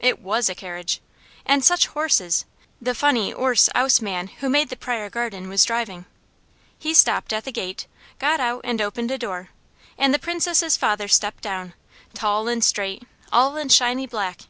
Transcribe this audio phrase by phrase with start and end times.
[0.00, 1.02] It WAS a carriage.
[1.44, 2.46] And such horses!
[2.80, 6.06] The funny "'orse, 'ouse" man who made the Pryor garden was driving.
[6.78, 7.86] He stopped at the gate,
[8.18, 9.50] got out and opened a door,
[9.98, 11.74] and the Princess' father stepped down,
[12.14, 14.44] tall and straight, all in shiny black.